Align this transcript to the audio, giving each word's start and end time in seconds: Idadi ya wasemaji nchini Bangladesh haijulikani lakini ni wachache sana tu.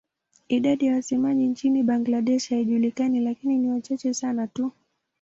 Idadi 0.47 0.85
ya 0.85 0.93
wasemaji 0.95 1.47
nchini 1.47 1.83
Bangladesh 1.83 2.49
haijulikani 2.49 3.19
lakini 3.19 3.57
ni 3.57 3.69
wachache 3.69 4.13
sana 4.13 4.47
tu. 4.47 4.71